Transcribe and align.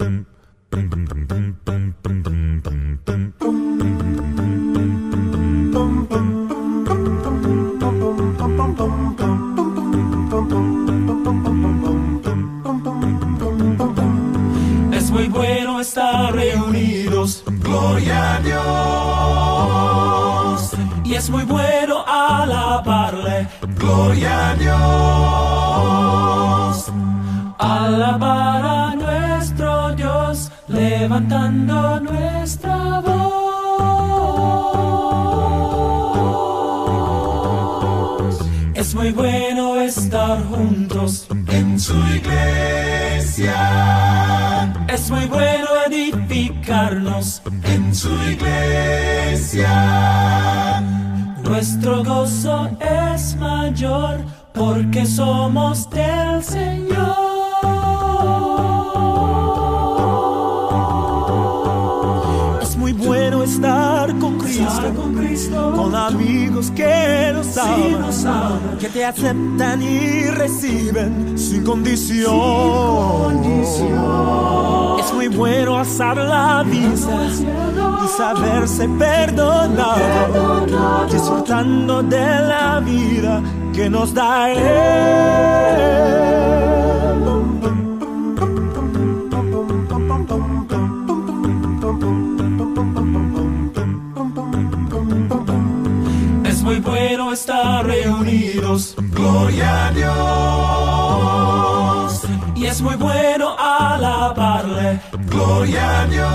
Es 0.00 0.08
muy 15.10 15.28
bueno 15.28 15.80
estar 15.80 16.34
reunidos, 16.34 17.44
gloria 17.46 18.36
a 18.36 18.40
Dios. 20.60 20.72
Y 21.04 21.14
es 21.14 21.28
muy 21.28 21.44
bueno 21.44 22.02
alabarle, 22.06 23.48
gloria 23.76 24.50
a 24.50 24.54
Dios. 26.74 26.90
Alabar 27.58 28.64
a 28.64 28.96
levantando 30.70 32.00
nuestra 32.00 33.00
voz. 33.00 33.30
Es 38.74 38.94
muy 38.94 39.10
bueno 39.12 39.80
estar 39.80 40.42
juntos 40.44 41.26
en 41.48 41.78
su 41.78 41.94
iglesia. 42.14 43.54
Es 44.88 45.10
muy 45.10 45.26
bueno 45.26 45.66
edificarnos 45.86 47.42
en 47.64 47.94
su 47.94 48.10
iglesia. 48.30 49.70
Nuestro 51.44 52.04
gozo 52.04 52.70
es 52.80 53.36
mayor 53.36 54.24
porque 54.54 55.04
somos 55.06 55.88
del 55.90 56.42
Señor. 56.42 56.89
Cristo, 64.56 64.92
con 64.96 65.14
Cristo, 65.14 65.72
con 65.76 65.94
amigos 65.94 66.70
que 66.72 67.30
nos 67.32 67.46
Sí, 67.46 67.60
aman, 67.60 68.00
nos 68.00 68.24
aman. 68.24 68.58
que 68.80 68.88
te 68.88 69.04
aceptan 69.04 69.80
y 69.82 70.24
reciben 70.30 71.38
sin 71.38 71.62
condición. 71.64 72.30
Es 74.98 75.12
muy 75.14 75.28
bueno 75.28 75.78
alzar 75.78 76.16
la 76.16 76.64
vista 76.64 77.26
y 78.04 78.08
saberse 78.16 78.88
perdonado, 78.88 80.66
disfrutando 81.10 82.02
de 82.02 82.26
la 82.48 82.80
vida 82.80 83.40
que 83.72 83.88
nos 83.88 84.12
da 84.12 84.50
Él. 84.50 84.58
Gloria 99.12 99.86
a 99.86 99.90
Dios. 99.92 100.10
Y 102.54 102.66
es 102.66 102.80
muy 102.80 102.94
bueno 102.96 103.56
alabarle, 103.58 105.00
gloria 105.28 106.00
a 106.00 106.06
Dios. 106.06 106.28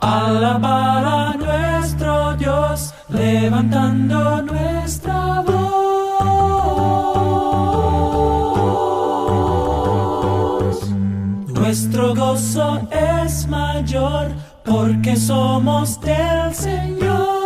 Alabar 0.00 1.04
a 1.04 1.34
nuestro 1.34 2.34
Dios, 2.36 2.94
levantando 3.08 4.42
nuestra 4.42 5.42
voz. 5.42 5.60
Nuestro 11.48 12.14
gozo 12.14 12.88
es 12.90 13.46
mayor 13.46 14.28
porque 14.64 15.16
somos 15.16 16.00
del 16.00 16.54
Señor. 16.54 17.40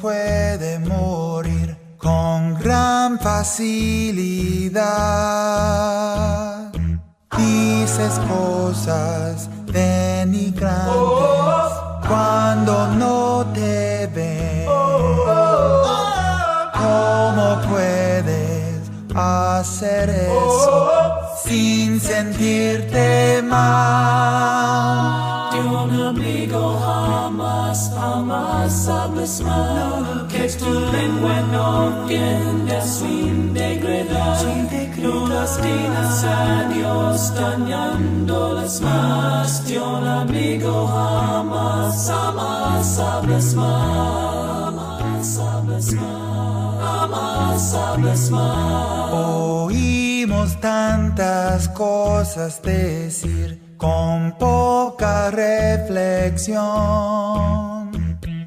Pueden 0.00 0.86
morir 0.86 1.76
con 1.96 2.54
gran 2.60 3.18
facilidad. 3.18 4.82
Dices 7.36 8.20
cosas 8.28 9.48
denigrantes 9.66 10.92
cuando 12.06 12.88
no 12.88 13.46
te 13.54 14.06
ven. 14.14 14.66
¿Cómo 16.74 17.58
puedes 17.70 18.90
hacer 19.14 20.10
eso 20.10 21.10
sin 21.42 21.98
sentirte 22.00 23.42
mal? 23.42 24.53
Jamás 28.84 28.88
hables 28.88 29.40
mal. 29.40 30.26
Que 30.28 30.48
tu 30.48 30.70
lengua 30.92 31.40
no 31.52 32.06
tiende 32.06 32.76
a 32.76 32.82
sin 32.82 33.54
degradar. 33.54 34.44
No 34.98 35.26
lastimas 35.26 36.24
a 36.24 36.68
Dios 36.72 37.34
dañándoles 37.34 38.80
más. 38.80 39.66
De 39.66 39.78
un 39.78 40.06
amigo 40.06 40.86
jamás, 40.86 42.08
mal. 42.08 42.82
Jamás 42.82 42.98
hables 42.98 43.54
mal. 43.54 44.74
Jamás 46.80 47.74
hables 47.74 48.30
mal. 48.30 49.12
Oímos 49.12 50.60
tantas 50.60 51.68
cosas 51.68 52.62
decir 52.62 53.76
con 53.76 54.32
poca 54.38 55.30
reflexión. 55.30 56.64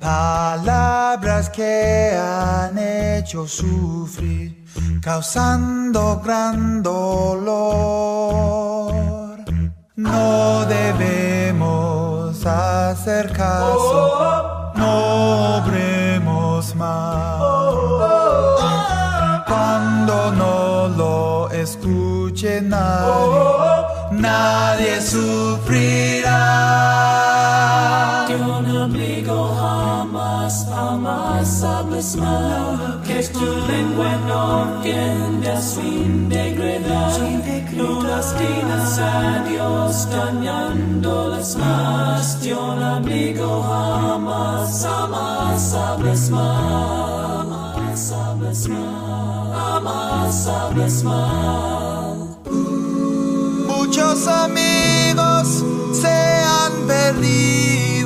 Palabras 0.08 1.50
que 1.50 2.18
han 2.18 2.78
hecho 2.78 3.46
sufrir, 3.46 4.64
causando 5.02 6.22
gran 6.24 6.82
dolor. 6.82 7.36
No 9.98 10.66
debemos 10.66 12.46
hacer 12.46 13.34
caso, 13.34 14.72
no 14.76 15.58
obremos 15.58 16.74
mal. 16.76 17.40
Cuando 19.46 20.32
no 20.32 20.88
lo 20.88 21.50
escuche 21.52 22.62
nadie, 22.62 23.82
nadie 24.12 25.02
sufrirá. 25.02 26.78
Jamás 30.50 31.64
hables 31.64 32.16
mal. 32.16 33.02
Que 33.06 33.22
tu 33.24 33.46
lengua 33.68 34.18
no 34.28 34.82
tiende 34.82 35.50
a 35.52 35.62
sin 35.62 36.30
degradar. 36.30 37.20
No 37.74 38.02
lastimas 38.02 39.00
a 39.00 39.44
Dios 39.48 40.10
dañándoles 40.10 41.56
más. 41.58 42.42
De 42.42 42.56
un 42.56 42.82
amigo 42.82 43.64
jamás, 43.64 44.86
hables 44.86 46.30
mal. 46.30 47.76
Jamás 47.76 48.12
hables 48.12 48.68
mal. 48.68 49.54
Jamás 49.54 50.48
hables 50.48 51.04
mal. 51.04 52.38
Muchos 53.68 54.28
amigos 54.28 55.64
se 55.94 56.08
han 56.08 56.88
perdido. 56.88 57.97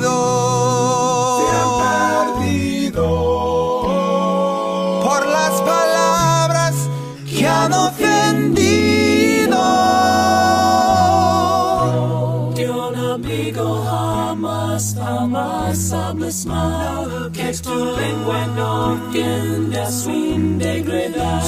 Que 17.32 17.52
tu 17.62 17.94
lengua 17.96 18.46
no 18.56 18.98
tiende 19.12 19.78
a 19.78 19.90
sin 19.90 20.58
degradar. 20.58 21.42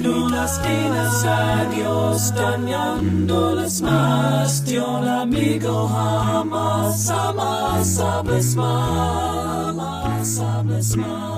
No 0.00 0.28
lastimas 0.28 1.24
a 1.24 1.64
Dios 1.74 2.34
dañándoles 2.34 3.80
más. 3.80 4.64
De 4.64 4.80
un 4.80 5.08
amigo 5.08 5.88
jamás, 5.88 7.08
jamás 7.08 7.98
hables 7.98 8.54
mal, 8.54 9.76
jamás 9.76 10.38
hables 10.40 10.96
mal, 10.96 11.37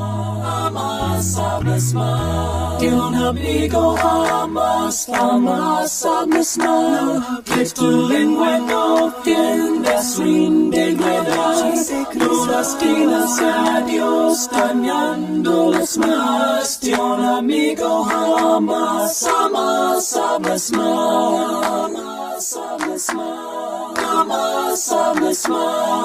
jamás 0.81 1.39
hables 1.39 1.95
mal. 1.95 2.79
De 2.79 2.95
un 2.95 3.15
amigo 3.15 3.97
jamás, 3.97 5.07
jamás 5.07 6.05
hables 6.05 6.59
mal, 6.59 7.43
que 7.45 7.65
tu 7.67 8.09
lengua 8.09 8.59
no 8.59 9.13
tiende 9.23 9.89
a 9.89 10.03
sin 10.03 10.71
degradar. 10.71 11.75
No 12.15 12.47
lastimas 12.47 13.41
a 13.41 13.81
Dios 13.83 14.49
dañándoles 14.51 15.99
más. 15.99 16.81
De 16.81 16.95
un 16.95 17.25
amigo 17.25 18.05
jamás, 18.05 19.27
jamás 19.27 20.17
hables 20.17 20.73
mal, 20.73 21.93
jamás 21.95 23.11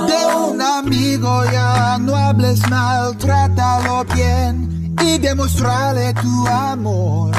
De 0.07 0.25
un 0.50 0.62
amigo 0.62 1.44
ya 1.51 1.98
no 2.00 2.16
hables 2.16 2.68
mal, 2.69 3.16
trátalo 3.18 4.04
bien 4.16 4.95
y 5.01 5.18
demostrale 5.19 6.13
tu 6.16 6.48
amor. 6.48 7.31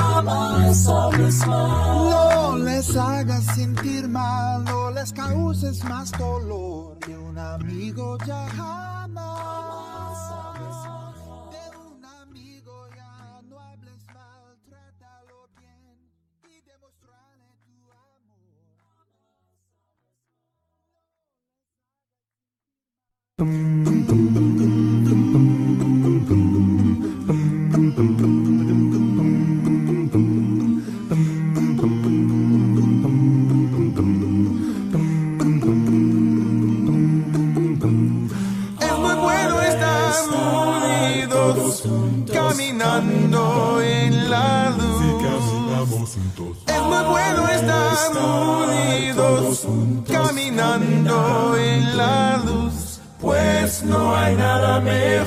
No 2.10 2.56
les 2.58 2.96
hagas 2.96 3.44
sentir 3.54 4.08
mal, 4.08 4.64
no 4.64 4.90
les 4.92 5.12
causes 5.12 5.82
más 5.84 6.12
dolor. 6.12 6.98
De 7.06 7.18
un 7.18 7.36
amigo 7.36 8.16
ya 8.26 8.46
jamás. 8.56 9.35
Es 23.38 24.25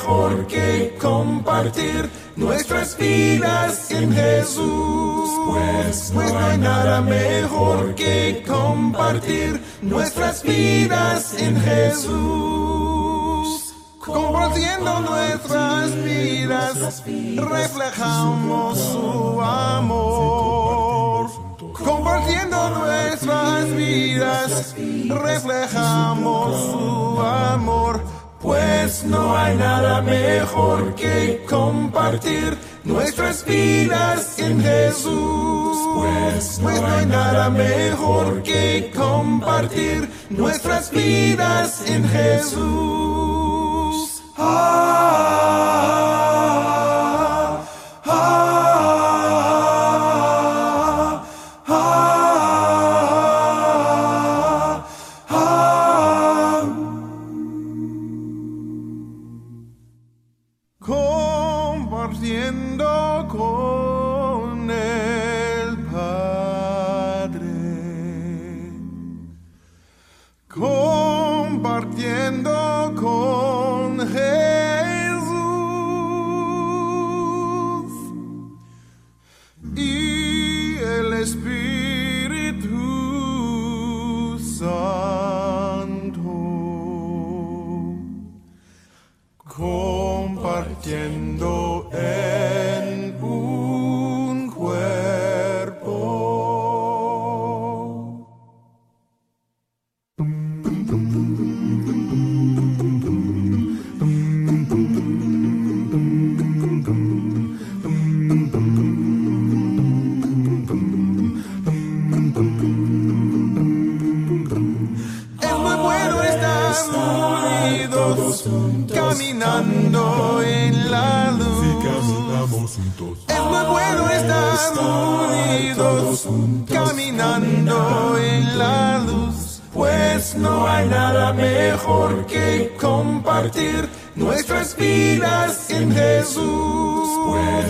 mejor 0.09 0.47
que 0.47 0.97
compartir 0.99 2.09
nuestras 2.35 2.97
vidas 2.97 3.91
en 3.91 4.11
Jesús. 4.11 5.29
Pues 5.47 6.11
no 6.11 6.21
hay 6.21 6.57
nada 6.57 7.01
mejor 7.01 7.93
que 7.95 8.43
compartir 8.47 9.61
nuestras 9.81 10.41
vidas 10.43 11.35
en 11.37 11.61
Jesús. 11.61 12.95
Compartiendo 13.99 14.99
nuestras 15.01 15.93
vidas, 16.03 17.03
reflejamos 17.05 18.79
su 18.79 19.41
amor. 19.41 21.29
Compartiendo 21.83 22.69
nuestras 22.69 23.75
vidas, 23.75 24.75
reflejamos 25.07 26.71
su 26.71 27.21
amor. 27.21 27.98
Pues 28.69 29.03
no 29.03 29.35
hay 29.35 29.55
nada 29.55 29.99
mejor 30.01 30.93
que 30.93 31.43
compartir 31.49 32.55
nuestras 32.83 33.43
vidas 33.43 34.37
en 34.37 34.61
Jesús. 34.61 35.77
Pues 35.95 36.59
no 36.59 36.69
hay 36.69 37.05
nada 37.07 37.49
mejor 37.49 38.43
que 38.43 38.91
compartir 38.95 40.07
nuestras 40.29 40.91
vidas 40.91 41.83
en 41.87 42.07
Jesús. 42.07 43.28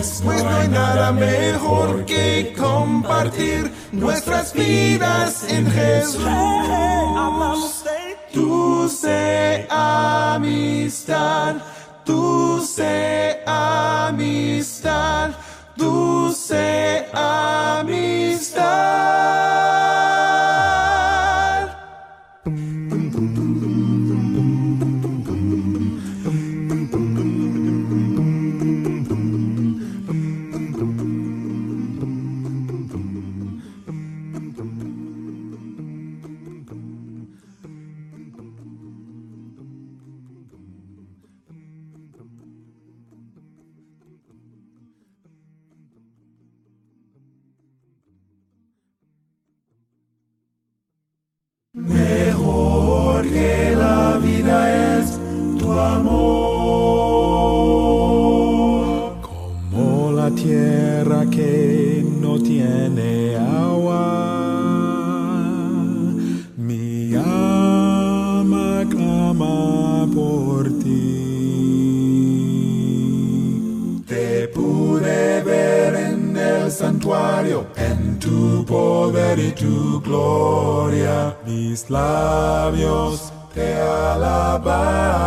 Pues 0.00 0.22
no 0.22 0.48
hay 0.48 0.66
nada 0.68 1.12
mejor 1.12 2.06
que 2.06 2.54
compartir 2.58 3.70
nuestras 3.92 4.54
vidas 4.54 5.44
en 5.46 5.70
Jesús. 5.70 6.24
Dulce 8.32 9.66
amistad, 9.68 11.56
dulce 12.06 13.42
amistad, 13.44 15.32
dulce 15.76 17.06
amistad. 17.12 18.70
Y 79.38 79.52
tu 79.52 80.00
gloria. 80.00 81.36
Mis 81.46 81.88
labios 81.90 83.32
te 83.54 83.74
alabarán. 83.74 85.20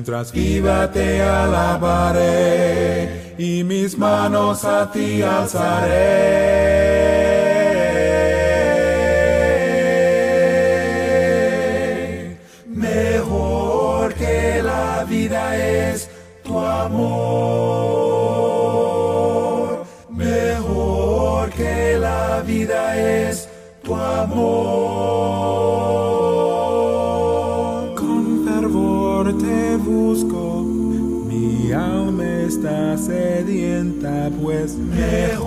mientras 0.00 0.32
Viva 0.32 0.90
te 0.90 1.20
alabaré 1.22 3.00
y 3.38 3.64
mis 3.64 3.98
manos 3.98 4.64
a 4.64 4.90
ti 4.90 5.22
alzaré. 5.22 6.89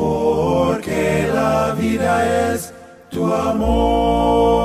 Mejor 0.03 0.81
que 0.81 1.29
la 1.33 1.73
vida 1.79 2.51
es 2.51 2.73
tu 3.09 3.33
amor. 3.33 4.62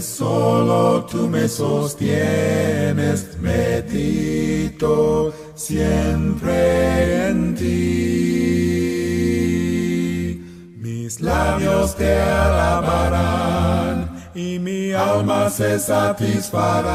Solo 0.00 1.04
tú 1.04 1.28
me 1.28 1.48
sostienes, 1.48 3.38
medito 3.40 5.32
siempre 5.54 7.28
en 7.28 7.54
ti. 7.54 7.64
Mis 10.78 11.20
Labios 11.20 11.94
te 11.96 12.20
alabarán 12.20 14.10
y 14.34 14.58
mi 14.58 14.92
alma 14.92 15.48
se 15.50 15.78
satisfará. 15.78 16.94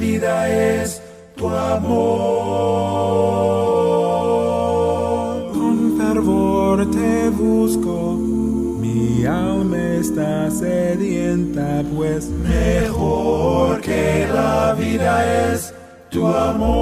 Vida 0.00 0.48
es 0.48 1.00
tu 1.36 1.48
amor. 1.48 1.92
Con 5.52 5.98
fervor 5.98 6.90
te 6.90 7.28
busco, 7.28 8.16
mi 8.80 9.26
alma 9.26 9.78
está 10.00 10.50
sedienta, 10.50 11.84
pues 11.94 12.30
Mejor 12.30 13.80
que 13.82 14.26
la 14.32 14.74
vida 14.74 15.52
es 15.52 15.74
tu 16.08 16.26
amor. 16.26 16.79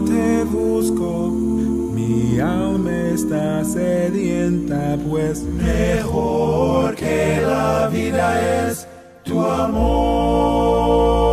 Te 0.00 0.44
busco, 0.44 1.30
mi 1.30 2.38
alma 2.40 2.90
está 3.14 3.64
sedienta, 3.64 4.96
pues 5.08 5.42
Mejor 5.42 6.94
que 6.94 7.40
la 7.42 7.88
vida 7.88 8.68
es 8.68 8.86
tu 9.24 9.40
amor. 9.40 11.23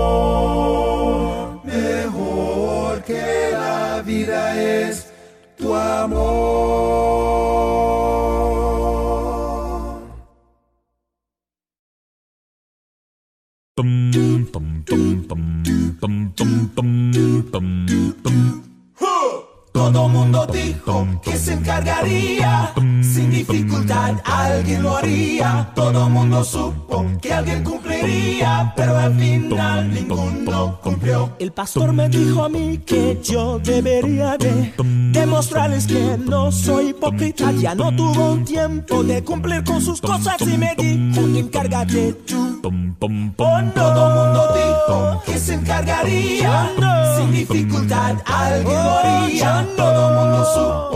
Que 21.22 21.38
se 21.38 21.54
encargaría, 21.54 22.74
sin 23.02 23.32
dificultad 23.32 24.16
alguien 24.26 24.84
lo 24.84 24.98
haría. 24.98 25.72
Todo 25.76 26.10
mundo 26.10 26.44
supo 26.44 27.06
que 27.22 27.34
alguien 27.34 27.64
cumpliría, 27.64 28.74
pero 28.76 28.98
al 28.98 29.16
final 29.18 29.94
ninguno 29.94 30.80
cumplió. 30.82 31.32
El 31.40 31.52
pastor 31.52 31.94
me 31.94 32.10
dijo 32.10 32.44
a 32.44 32.50
mí 32.50 32.80
que 32.80 33.20
yo 33.24 33.60
debería 33.60 34.38
de 34.38 34.74
demostrarles 35.12 35.88
que 35.88 36.18
no 36.18 36.52
soy 36.52 36.90
hipócrita. 36.90 37.52
Ya 37.52 37.76
no 37.76 37.96
tuvo 37.96 38.38
tiempo 38.44 39.04
de 39.04 39.24
cumplir 39.24 39.64
con 39.64 39.82
sus 39.82 40.02
cosas 40.02 40.38
y 40.42 40.58
me 40.58 40.76
dijo, 40.76 41.22
encárgate 41.38 42.14
tú. 42.26 42.62
Oh, 43.04 43.10
no. 43.10 43.72
Todo 43.74 44.10
mundo 44.16 44.54
dijo 44.54 45.24
que 45.26 45.40
se 45.40 45.56
encargaría, 45.56 46.72
sin 47.18 47.32
dificultad 47.32 48.18
alguien 48.26 48.84
lo 48.84 48.92
haría. 48.92 49.68
Todo 49.76 50.10
mundo 50.14 50.46
supo 50.54 50.91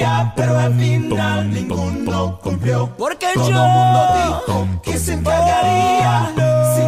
cumpliría, 0.00 0.32
pero 0.36 0.58
al 0.58 0.74
final 0.74 1.50
ninguno 1.50 2.38
cumplió. 2.42 2.90
Porque 2.96 3.26
Todo 3.34 3.48
yo 3.50 3.64
mundo 3.64 4.00
dijo 4.14 4.80
que 4.82 4.98
se 4.98 5.14
encargaría, 5.14 6.32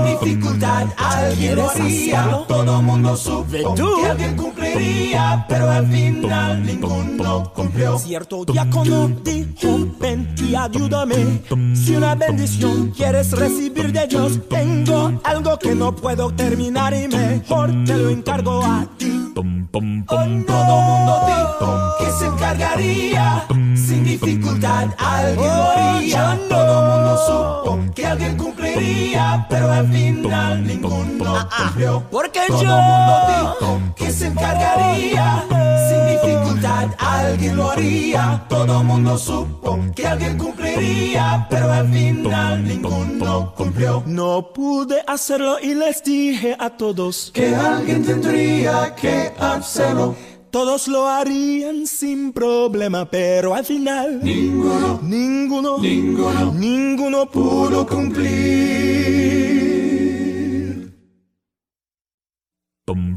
sin 0.02 0.18
dificultad 0.18 0.86
alguien 0.96 1.56
lo 1.56 1.70
haría. 1.70 2.44
Todo 2.48 2.82
mundo 2.82 3.16
supo 3.16 3.74
que 3.74 4.06
alguien 4.06 4.36
cumpliría, 4.36 5.44
pero 5.48 5.70
al 5.70 5.86
final 5.86 6.64
ninguno 6.64 7.52
cumplió. 7.54 7.98
Cierto 7.98 8.44
diácono 8.44 9.08
dijo, 9.24 9.88
ven 10.00 10.34
y 10.38 10.54
ayúdame. 10.54 11.42
Si 11.74 11.96
una 11.96 12.14
bendición 12.14 12.90
quieres 12.90 13.32
recibir 13.32 13.92
de 13.92 14.06
Dios, 14.06 14.40
tengo 14.48 15.20
algo 15.24 15.58
que 15.58 15.74
no 15.74 15.94
puedo 15.94 16.30
terminar 16.32 16.94
y 16.94 17.08
mejor 17.08 17.70
te 17.84 17.96
lo 17.96 18.10
encargo 18.10 18.62
a 18.64 18.86
ti. 18.98 19.32
Todo 19.34 19.80
mundo 19.80 21.20
dijo 21.26 21.94
que 21.98 22.10
se 22.18 22.26
encargaría, 22.26 23.46
sin 23.74 24.04
dificultad 24.04 24.88
alguien 24.98 25.46
lo 25.46 25.70
haría. 25.70 26.38
Todo 26.48 26.82
mundo 26.82 27.18
supo 27.26 27.94
que 27.94 28.06
alguien 28.06 28.36
cumpliría, 28.36 29.46
pero 29.48 29.72
al 29.72 29.88
final 29.92 30.66
ninguno 30.66 31.48
cumplió. 31.56 32.02
Porque 32.10 32.40
Todo 32.48 32.62
yo 32.62 32.76
mundo 32.76 33.14
dijo 33.28 33.94
que 33.96 34.10
se 34.10 34.26
encargaría, 34.26 35.44
sin 35.88 36.06
dificultad 36.06 36.88
alguien 36.98 37.56
lo 37.56 37.70
haría. 37.70 38.44
Todo 38.48 38.82
mundo 38.82 39.18
supo 39.18 39.78
que 39.94 40.06
alguien 40.06 40.38
cumpliría, 40.38 41.46
pero 41.50 41.72
al 41.72 41.88
final 41.90 42.64
ninguno 42.64 43.54
cumplió. 43.54 44.02
No 44.06 44.52
pude 44.52 45.02
hacerlo 45.06 45.58
y 45.60 45.74
les 45.74 46.02
dije 46.02 46.56
a 46.58 46.70
todos 46.70 47.30
que 47.32 47.54
alguien 47.54 48.04
tendría 48.04 48.94
que 48.94 49.32
hacerlo. 49.38 50.14
Todos 50.50 50.86
lo 50.86 51.08
harían 51.08 51.86
sin 51.86 52.30
problema, 52.32 53.10
pero 53.10 53.54
al 53.54 53.64
final 53.64 54.20
ninguno, 54.22 55.00
ninguno, 55.02 55.78
ninguno, 55.78 56.52
ninguno 56.52 57.30
pudo 57.30 57.86
cumplir. 57.86 59.51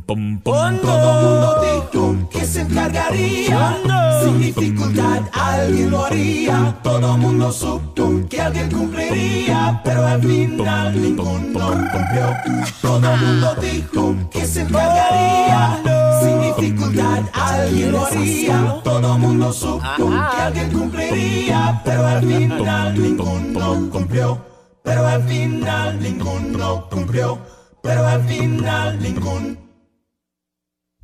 Todo 0.07 0.17
mundo 0.17 1.61
dijo 1.63 2.29
que 2.29 2.45
se 2.45 2.61
encargaría. 2.61 3.75
Sin 4.23 4.39
dificultad 4.39 5.23
alguien 5.33 5.89
lo 5.89 6.05
haría. 6.05 6.77
Todo 6.83 7.17
mundo 7.17 7.51
supo 7.51 8.11
que 8.29 8.39
alguien 8.39 8.69
cumpliría, 8.69 9.81
pero 9.83 10.05
al 10.05 10.21
final 10.21 11.01
ninguno 11.01 11.89
cumplió. 11.91 12.67
Todo 12.81 13.17
mundo 13.17 13.55
dijo 13.55 14.15
que 14.29 14.45
se 14.45 14.61
encargaría. 14.61 15.81
Sin 16.21 16.41
dificultad 16.41 17.23
alguien 17.33 17.91
lo 17.91 18.05
haría. 18.05 18.81
Todo 18.83 19.17
mundo 19.17 19.51
supo 19.51 20.09
que 20.09 20.41
alguien 20.41 20.71
cumpliría, 20.71 21.81
pero 21.83 22.05
al 22.05 22.23
final 22.23 23.01
ninguno 23.01 23.89
cumplió. 23.89 24.37
Pero 24.83 25.07
al 25.07 25.23
final 25.23 25.99
ninguno 25.99 26.87
cumplió. 26.91 27.39
Pero 27.81 28.07
al 28.07 28.23
final 28.23 28.99
ninguno 28.99 29.64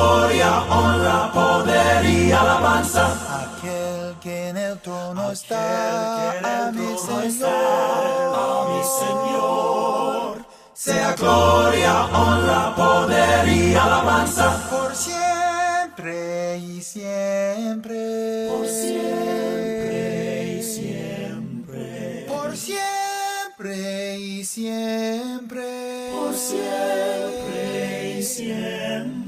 gloria, 0.00 0.62
honra, 0.70 1.30
poder 1.32 2.04
y 2.04 2.32
alabanza. 2.32 3.04
aquel 3.42 4.16
que 4.20 4.48
en 4.48 4.56
el 4.56 4.78
trono 4.80 5.30
está, 5.30 6.68
a 6.68 6.72
mi 6.72 6.96
Señor, 6.96 8.32
mi 8.70 8.82
Señor, 9.00 10.46
sea 10.74 11.14
gloria, 11.14 12.06
honra, 12.06 12.74
poder 12.74 13.48
y 13.48 13.74
alabanza. 13.74 14.68
por 14.70 14.94
siempre 14.94 16.58
y 16.58 16.80
siempre, 16.80 18.48
Por 18.50 18.66
siempre 18.66 20.58
y 20.58 20.62
siempre, 20.62 22.26
por 22.28 22.56
siempre 22.56 24.18
y 24.18 24.44
siempre, 24.44 26.10
por 26.14 26.34
siempre 26.34 28.18
y 28.18 28.22
siempre, 28.22 29.19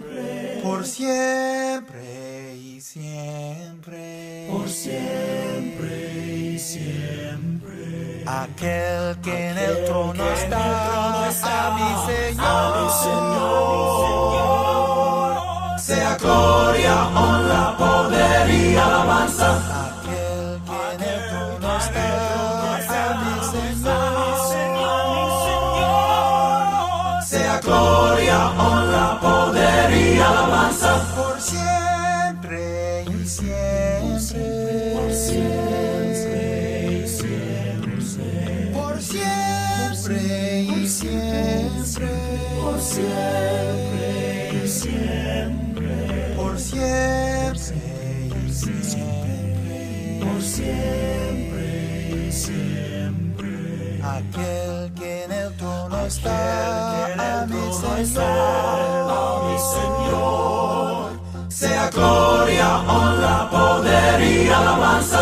por 0.62 0.86
siempre 0.86 2.54
y 2.56 2.80
siempre. 2.80 4.48
Por 4.50 4.68
siempre 4.68 6.34
y 6.36 6.58
siempre. 6.58 8.24
Aquel 8.26 9.20
que 9.20 9.48
en 9.50 9.58
el 9.58 9.84
trono 9.84 10.24
está, 10.32 11.26
a 11.26 11.70
mi 11.76 11.90
Señor. 12.12 12.72
Sea 15.78 16.16
gloria, 16.16 17.08
honra, 17.08 17.76
poder 17.76 18.50
y 18.50 18.76
alabanza 18.76 19.81
y 33.22 33.26
siempre. 33.26 34.94
Por 34.94 35.12
siempre 35.12 36.90
y 36.90 37.06
siempre. 37.08 38.70
Por 38.72 39.00
siempre 39.00 40.62
y 40.62 40.88
siempre. 40.88 42.08
Por 42.60 42.80
siempre 42.80 44.50
y 44.52 44.68
siempre. 44.68 46.34
Por 46.36 46.58
siempre 46.58 48.36
y 48.36 48.52
siempre. 48.52 50.20
Por 50.20 50.42
siempre 50.42 52.26
y 52.26 52.32
siempre. 52.32 54.00
Aquel 54.02 54.92
que 54.94 55.24
en 55.24 55.32
el 55.32 55.56
trono 55.56 56.06
está 56.06 57.46
mi 57.48 57.72
Señor. 59.58 60.41
Alabanza. 64.62 65.21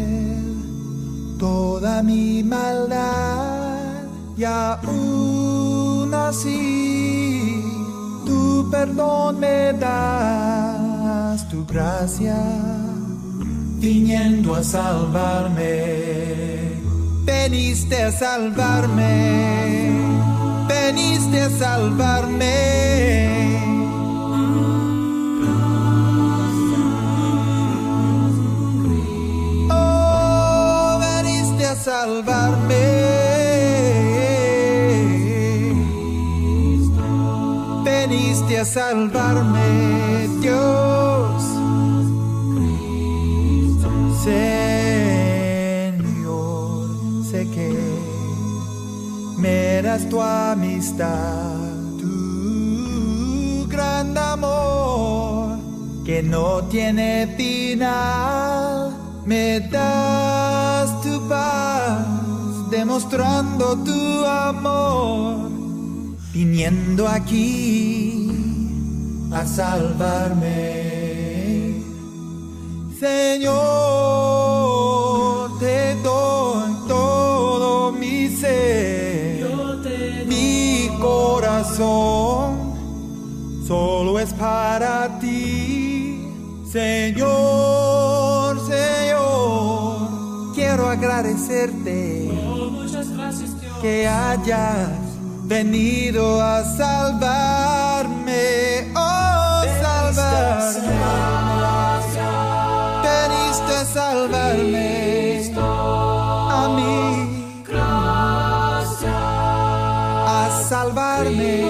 alabanza. 2.01 3.41
viniendo 13.81 14.53
a 14.53 14.63
salvarme. 14.63 15.73
Veniste 17.25 18.01
a 18.03 18.11
salvarme, 18.11 19.91
veniste 20.67 21.41
a 21.41 21.49
salvarme. 21.49 22.51
Veniste 31.91 31.99
a 31.99 32.05
salvarme. 32.05 32.83
Veniste 37.83 38.59
a 38.59 38.65
salvarme, 38.65 40.29
Dios. 40.41 40.81
tu 50.09 50.21
amistad, 50.21 51.57
tu 51.99 53.67
gran 53.67 54.17
amor 54.17 55.57
que 56.05 56.21
no 56.23 56.63
tiene 56.69 57.27
final. 57.37 58.91
Me 59.25 59.59
das 59.59 61.00
demostrando 62.69 63.77
tu 63.83 64.25
amor, 64.25 65.49
viniendo 66.33 67.07
aquí 67.07 68.29
a 69.31 69.45
salvarme. 69.45 70.71
Señor, 72.99 73.51
te 75.59 75.95
doy 76.03 76.71
todo 76.87 77.91
mi 77.91 78.29
ser 78.29 79.01
corazón 81.01 82.51
solo 83.67 84.19
es 84.19 84.33
para 84.33 85.19
ti, 85.19 86.21
Señor, 86.71 87.50
agradecerte 91.21 92.29
que 93.79 94.07
hayas 94.07 94.89
venido 95.43 96.41
a 96.41 96.63
salvarme, 96.63 98.41
oh 98.95 99.63
salvarme. 99.83 100.89
Veniste 103.03 103.73
a 103.75 103.85
salvarme 103.85 105.53
a 106.49 106.69
mí. 106.75 106.91
salvarme. 110.69 111.60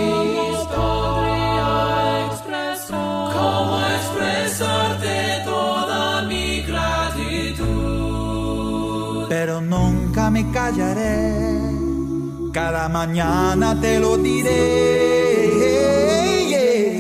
Me 10.32 10.50
callaré, 10.52 11.60
cada 12.54 12.88
mañana 12.90 13.80
te 13.80 14.00
lo 14.00 14.18
diré. 14.18 15.50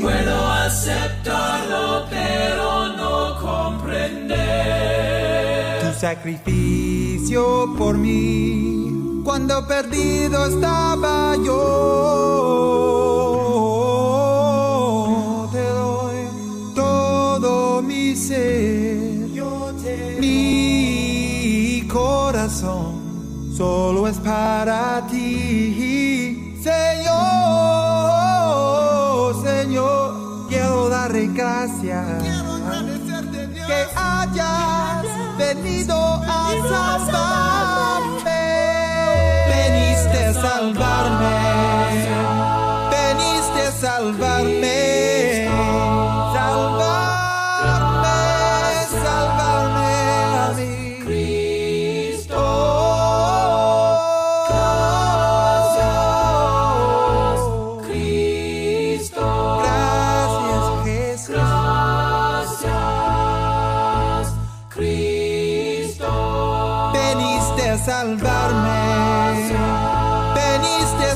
Puedo 0.02 0.48
aceptarlo, 0.52 2.06
pero 2.10 2.90
no 2.98 3.40
comprender 3.40 4.22
tu 5.82 5.94
sacrificio 6.00 7.74
por 7.78 7.98
mí 7.98 9.22
cuando 9.24 9.66
perdido 9.66 10.46
estaba 10.48 11.36
yo. 11.38 12.91
Solo 23.62 24.08
es 24.08 24.18
para 24.18 25.06
ti, 25.12 25.21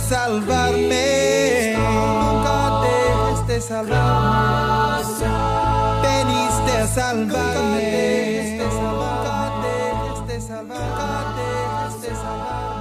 salvarme. 0.09 1.75
Nunca 1.77 2.81
dejes 2.85 3.47
de 3.47 3.61
salvarme. 3.61 5.03
Veniste 6.01 6.77
a 6.77 6.87
salvarme. 6.87 8.57
Nunca 8.59 9.37
dejes 9.63 10.27
de 10.27 10.37
salvarme. 10.41 11.43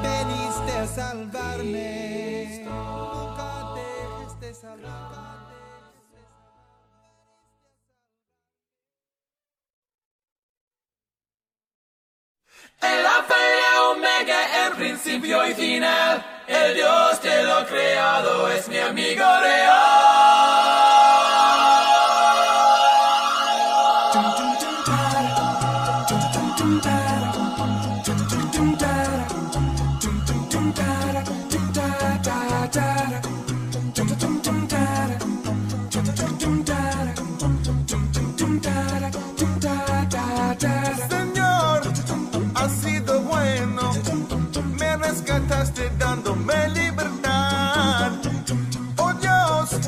Veniste 0.03 0.73
a 0.79 0.87
salvarme. 0.87 2.63
Nunca 2.65 3.49
dejes 3.75 4.41
de 4.41 4.55
salvarme. 4.55 5.15
El 12.83 13.07
principio 14.75 15.47
y 15.49 15.55
final, 15.55 16.25
el 16.47 16.75
Dios 16.75 17.23
de 17.23 17.43
lo 17.45 17.67
creado 17.67 18.49
es 18.49 18.69
mi 18.69 18.79
amigo 18.79 19.25
real. 19.41 20.14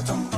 dum 0.04 0.28
dum 0.30 0.35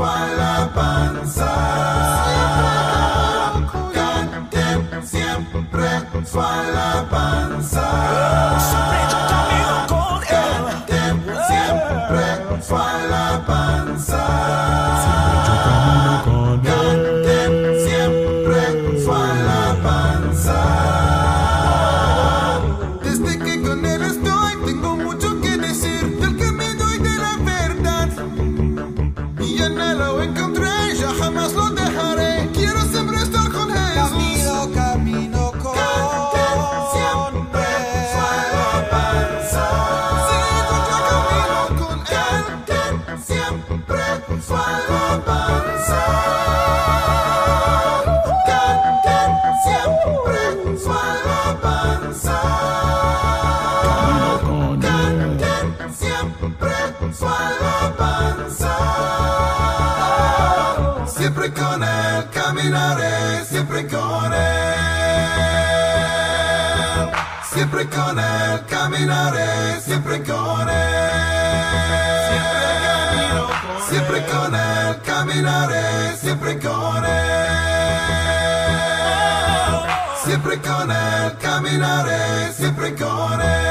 soit 0.00 0.28
la 0.38 0.64
bonne 0.74 1.26
sœur. 1.26 1.79
Siempre 63.80 63.98
con 63.98 64.32
él. 64.32 64.40
Siempre 67.52 67.88
con 67.88 68.18
él, 68.18 68.64
caminaré 68.68 69.80
siempre 69.80 70.22
con 70.22 70.68
él. 70.68 70.76
Siempre 73.88 74.24
con 74.26 74.54
él, 74.54 75.00
caminaré 75.04 76.16
siempre 76.16 76.58
con 76.58 77.04
él. 77.04 77.10
Siempre 80.24 80.60
con 80.60 80.90
él, 80.90 81.38
caminaré 81.40 82.52
siempre 82.52 82.94
con 82.94 83.40
él. 83.40 83.69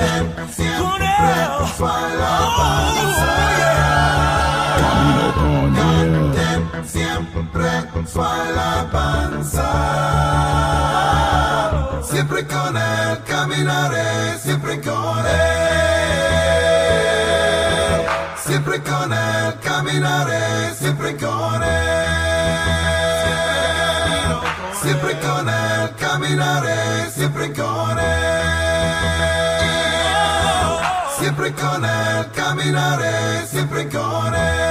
Él. 0.00 0.34
Con 0.34 0.48
siempre 0.48 1.06
él. 1.06 1.64
siempre 6.86 8.06
su 8.06 8.22
alabanza. 8.22 9.70
Siempre 12.02 12.46
con 12.46 12.76
él 12.76 13.18
caminaré, 13.26 14.38
siempre 14.38 14.80
con 14.80 15.26
él. 15.26 15.34
Siempre 18.36 18.82
con 18.82 19.12
él 19.12 19.54
caminaré, 19.62 20.74
siempre 20.74 21.16
con 21.16 21.62
él. 21.62 22.14
Siempre 24.82 25.18
con 25.20 25.48
él 25.48 25.94
caminaré, 25.98 27.10
siempre 27.10 27.52
con 27.52 27.98
él. 27.98 28.43
Siempre 31.44 31.62
con 31.62 31.84
él 31.84 32.26
caminaré, 32.34 33.46
siempre 33.46 33.86
con 33.90 34.34
él. 34.34 34.63